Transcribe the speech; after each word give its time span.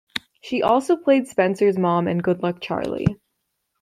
She 0.41 0.63
also 0.63 0.97
played 0.97 1.27
Spencer's 1.27 1.77
mom 1.77 2.07
in 2.07 2.17
"Good 2.17 2.41
Luck 2.41 2.59
Charlie". 2.59 3.19